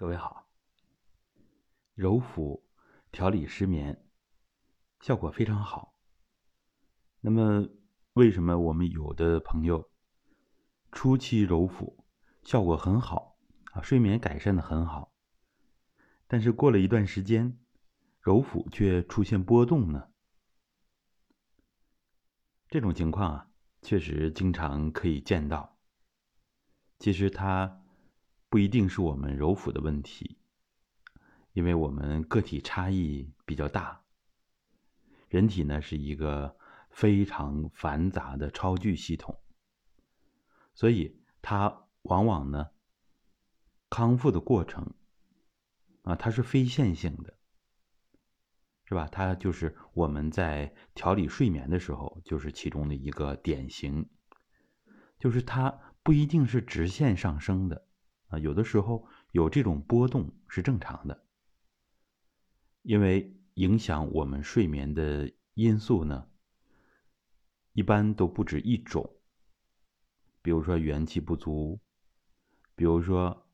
[0.00, 0.46] 各位好，
[1.96, 2.64] 揉腹
[3.10, 4.06] 调理失眠
[5.00, 5.98] 效果非常好。
[7.20, 7.68] 那么，
[8.12, 9.90] 为什么我们有的朋友
[10.92, 12.04] 初期揉腹
[12.44, 13.40] 效果很好
[13.72, 15.12] 啊，睡眠改善的很好，
[16.28, 17.58] 但是过了一段时间，
[18.20, 20.12] 揉腹却出现波动呢？
[22.68, 23.50] 这种情况啊，
[23.82, 25.76] 确实经常可以见到。
[27.00, 27.77] 其实它。
[28.50, 30.38] 不一定是我们揉腹的问题，
[31.52, 34.02] 因为我们个体差异比较大。
[35.28, 36.56] 人体呢是一个
[36.90, 39.38] 非常繁杂的超巨系统，
[40.72, 42.68] 所以它往往呢
[43.90, 44.94] 康复的过程
[46.02, 47.36] 啊，它是非线性的，
[48.86, 49.06] 是吧？
[49.12, 54.08] 它就是我们在调理睡眠的时候，就是其中的一个典型，
[55.18, 57.87] 就是它不一定是直线上升的。
[58.28, 61.24] 啊，有的时候有这种波动是正常的，
[62.82, 66.28] 因为影响我们睡眠的因素呢，
[67.72, 69.14] 一般都不止一种。
[70.42, 71.80] 比如说元气不足，
[72.74, 73.46] 比如说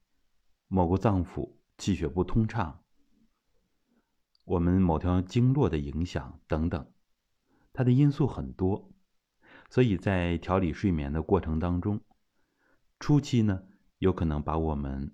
[0.69, 2.83] 某个脏腑气血不通畅，
[4.45, 6.93] 我们某条经络的影响等等，
[7.73, 8.93] 它的因素很多，
[9.70, 12.01] 所以在调理睡眠的过程当中，
[12.98, 13.69] 初期呢。
[14.05, 15.11] 有可能把我们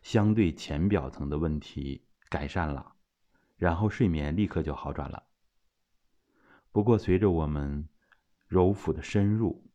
[0.00, 2.94] 相对浅表层的问题改善了，
[3.58, 5.24] 然后睡眠立刻就好转了。
[6.72, 7.86] 不过，随着我们
[8.48, 9.70] 揉腹的深入，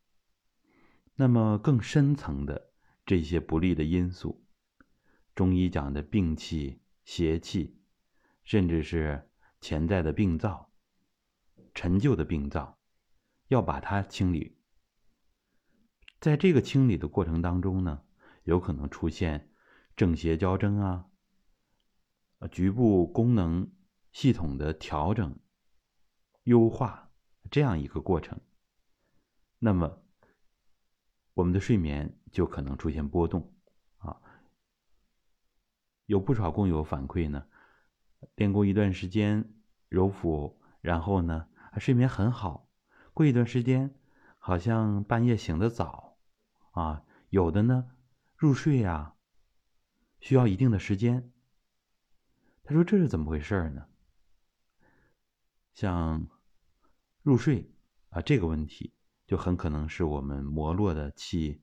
[1.14, 2.72] 那么更深层的
[3.04, 4.44] 这些不利的因素，
[5.36, 7.78] 中医讲的病气、邪气，
[8.42, 10.72] 甚至是潜在的病灶、
[11.72, 12.80] 陈旧的病灶，
[13.46, 14.58] 要把它清理。
[16.18, 18.02] 在这个清理的过程当中呢？
[18.46, 19.50] 有可能出现
[19.96, 21.06] 正邪交争啊，
[22.52, 23.72] 局部功能
[24.12, 25.36] 系统的调整、
[26.44, 27.10] 优化
[27.50, 28.40] 这样一个过程，
[29.58, 30.00] 那么
[31.34, 33.52] 我们的睡眠就可能出现波动
[33.98, 34.22] 啊。
[36.04, 37.48] 有不少工友反馈呢，
[38.36, 39.52] 练功一段时间
[39.88, 42.68] 揉腹，然后呢睡眠很好，
[43.12, 43.92] 过一段时间
[44.38, 46.16] 好像半夜醒得早
[46.70, 47.90] 啊，有的呢。
[48.36, 49.14] 入睡呀，
[50.20, 51.32] 需要一定的时间。
[52.62, 53.86] 他说：“这是怎么回事呢？”
[55.72, 56.28] 像
[57.22, 57.72] 入睡
[58.10, 58.92] 啊这个问题，
[59.26, 61.62] 就很可能是我们膜络的气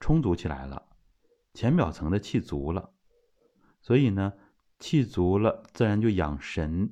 [0.00, 0.88] 充足起来了，
[1.52, 2.94] 浅表层的气足了，
[3.82, 4.32] 所以呢，
[4.78, 6.90] 气足了，自然就养神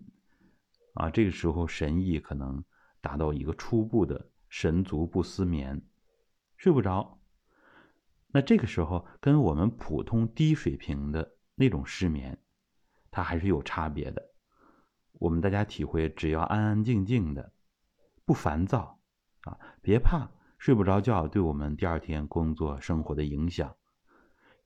[0.93, 1.09] 啊。
[1.09, 2.63] 这个时候神意可能
[3.01, 5.83] 达到一个初步的神足不思眠，
[6.59, 7.21] 睡不着。
[8.35, 12.37] 那这个时候跟我们普通低水平的那种失眠，
[13.13, 14.33] 它还是有差别的。
[15.13, 17.53] 我们大家体会，只要安安静静的，
[18.25, 18.99] 不烦躁
[19.43, 20.29] 啊，别怕
[20.59, 23.73] 睡不着觉对我们第二天工作生活的影响，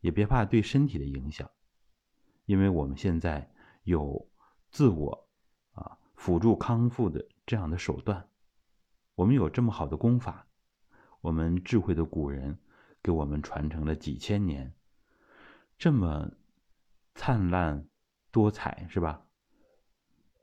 [0.01, 1.51] 也别怕对身体的影响，
[2.47, 3.53] 因为我们现在
[3.83, 4.31] 有
[4.71, 5.29] 自我
[5.73, 8.27] 啊辅助康复的这样的手段，
[9.15, 10.47] 我们有这么好的功法，
[11.21, 12.59] 我们智慧的古人。
[13.03, 14.75] 给我们传承了几千年，
[15.79, 16.31] 这么
[17.15, 17.89] 灿烂
[18.31, 19.23] 多彩，是吧？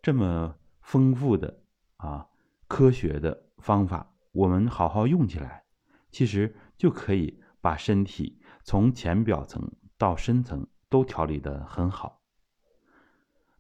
[0.02, 1.62] 这么丰富的
[1.98, 2.28] 啊，
[2.68, 5.66] 科学的方法，我们好好用起来，
[6.12, 12.22] 其实就可以把身体从浅表层到深层都调理的很好。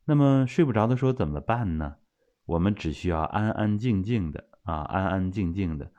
[0.06, 1.98] 那么睡不着的时候怎么办呢？
[2.46, 5.92] 我们只需要安安静静的啊，安安静静的。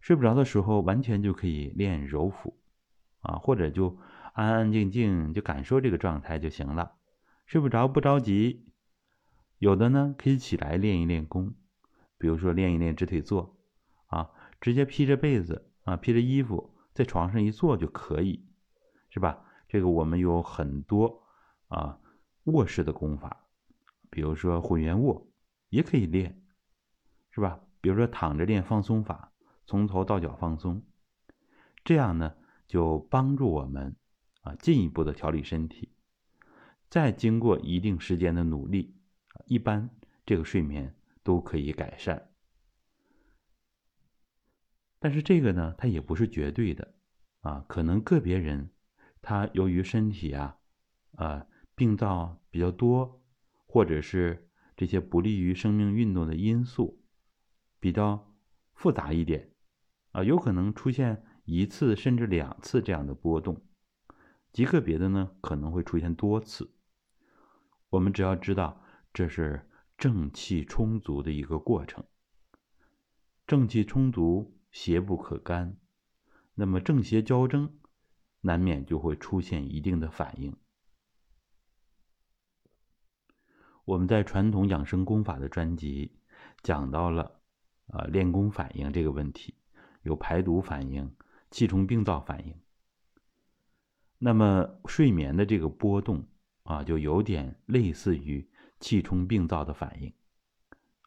[0.00, 2.56] 睡不着的时候，完全就可以练揉腹，
[3.20, 3.98] 啊，或者就
[4.32, 6.92] 安安静静就感受这个状态就行了。
[7.46, 8.66] 睡不着不着急，
[9.58, 11.54] 有的呢可以起来练一练功，
[12.16, 13.56] 比如说练一练直腿坐，
[14.06, 18.46] 啊，直接披着被子啊，披着衣服在床上一坐就可以，
[19.10, 19.44] 是吧？
[19.68, 21.22] 这个我们有很多
[21.68, 21.98] 啊
[22.44, 23.44] 卧式的功法，
[24.10, 25.26] 比如说混元卧
[25.68, 26.40] 也可以练，
[27.30, 27.60] 是吧？
[27.80, 29.32] 比如说躺着练放松法。
[29.68, 30.82] 从头到脚放松，
[31.84, 32.34] 这样呢
[32.66, 33.94] 就帮助我们
[34.40, 35.92] 啊进一步的调理身体。
[36.88, 38.96] 再经过一定时间的努力，
[39.44, 39.90] 一般
[40.24, 42.30] 这个睡眠都可以改善。
[44.98, 46.94] 但是这个呢，它也不是绝对的
[47.40, 48.70] 啊，可能个别人
[49.20, 50.56] 他由于身体啊
[51.16, 53.22] 啊病灶比较多，
[53.66, 54.48] 或者是
[54.78, 57.04] 这些不利于生命运动的因素
[57.78, 58.32] 比较
[58.72, 59.52] 复杂一点。
[60.18, 63.62] 啊，有可能出现一次甚至两次这样的波动，
[64.52, 66.74] 极个别的呢可能会出现多次。
[67.90, 68.82] 我们只要知道
[69.12, 72.04] 这是正气充足的一个过程，
[73.46, 75.78] 正气充足，邪不可干，
[76.54, 77.78] 那么正邪交争，
[78.40, 80.56] 难免就会出现一定的反应。
[83.84, 86.18] 我们在传统养生功法的专辑
[86.64, 87.40] 讲到了，
[87.86, 89.54] 啊，练功反应这个问题，
[90.02, 91.14] 有排毒反应、
[91.50, 92.54] 气冲病灶反应。
[94.18, 96.26] 那么睡眠的这个波动
[96.62, 98.48] 啊，就有点类似于
[98.80, 100.12] 气冲病灶的反应，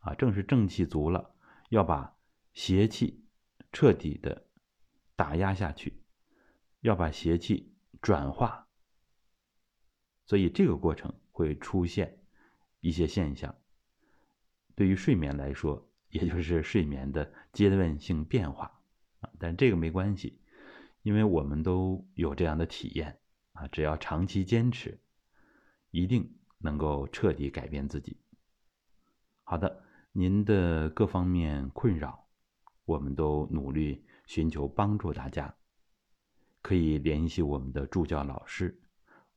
[0.01, 1.35] 啊，正是正气足了，
[1.69, 2.15] 要把
[2.53, 3.23] 邪气
[3.71, 4.47] 彻底的
[5.15, 6.01] 打压下去，
[6.79, 8.67] 要把邪气转化，
[10.25, 12.17] 所以这个过程会出现。
[12.83, 13.55] 一些现象，
[14.73, 18.80] 对于睡眠来说，也就是睡眠的阶段性变化，
[19.41, 20.39] 但这个没关系，
[21.01, 23.19] 因为我们都有这样的体验
[23.53, 25.01] 啊，只要长期坚持，
[25.89, 28.21] 一定能够彻底改变自己。
[29.43, 32.27] 好的，您的各方面困扰，
[32.85, 35.55] 我们都努力寻求帮助大家，
[36.61, 38.79] 可以联系我们的助教老师，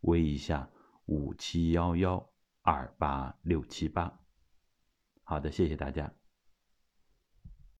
[0.02, 0.68] 微一下
[1.06, 2.30] 五七幺幺。
[2.66, 4.20] 二八六七八，
[5.22, 6.10] 好的，谢谢大家。